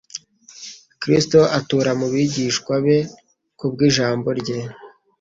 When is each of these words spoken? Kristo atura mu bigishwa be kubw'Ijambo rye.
Kristo 1.01 1.39
atura 1.57 1.91
mu 1.99 2.07
bigishwa 2.13 2.73
be 2.85 2.97
kubw'Ijambo 3.57 4.29
rye. 4.39 4.59